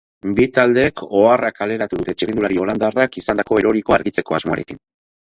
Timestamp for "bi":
0.37-0.45